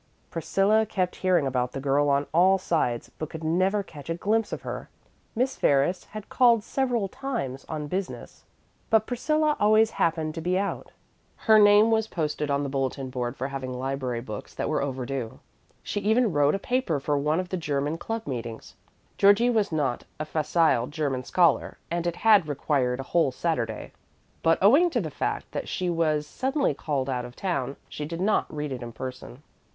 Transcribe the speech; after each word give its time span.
Priscilla 0.31 0.83
kept 0.83 1.17
hearing 1.17 1.45
about 1.45 1.73
the 1.73 1.79
girl 1.79 2.09
on 2.09 2.25
all 2.33 2.57
sides, 2.57 3.11
but 3.19 3.29
could 3.29 3.43
never 3.43 3.83
catch 3.83 4.09
a 4.09 4.15
glimpse 4.15 4.51
of 4.51 4.63
her. 4.63 4.89
Miss 5.35 5.55
Ferris 5.57 6.07
called 6.27 6.63
several 6.63 7.07
times 7.07 7.65
on 7.69 7.85
business, 7.85 8.43
but 8.89 9.05
Priscilla 9.05 9.55
always 9.59 9.91
happened 9.91 10.33
to 10.33 10.41
be 10.41 10.57
out. 10.57 10.89
Her 11.35 11.59
name 11.59 11.91
was 11.91 12.07
posted 12.07 12.49
on 12.49 12.63
the 12.63 12.67
bulletin 12.69 13.11
board 13.11 13.37
for 13.37 13.49
having 13.49 13.77
library 13.77 14.21
books 14.21 14.55
that 14.55 14.67
were 14.69 14.81
overdue. 14.81 15.39
She 15.83 15.99
even 15.99 16.33
wrote 16.33 16.55
a 16.55 16.65
paper 16.65 16.99
for 16.99 17.15
one 17.15 17.39
of 17.39 17.49
the 17.49 17.55
German 17.55 17.99
Club 17.99 18.25
meetings 18.25 18.73
(Georgie 19.19 19.51
was 19.51 19.71
not 19.71 20.03
a 20.19 20.25
facile 20.25 20.87
German 20.87 21.23
scholar, 21.25 21.77
and 21.91 22.07
it 22.07 22.15
had 22.15 22.47
required 22.47 22.99
a 22.99 23.03
whole 23.13 23.31
Saturday); 23.31 23.91
but 24.41 24.57
owing 24.63 24.89
to 24.89 24.99
the 24.99 25.11
fact 25.11 25.51
that 25.51 25.69
she 25.69 25.91
was 25.91 26.25
suddenly 26.25 26.73
called 26.73 27.07
out 27.07 27.23
of 27.23 27.35
town, 27.35 27.75
she 27.87 28.05
did 28.05 28.19
not 28.19 28.51
read 28.51 28.71
it 28.71 28.81
in 28.81 28.91
person. 28.91 29.43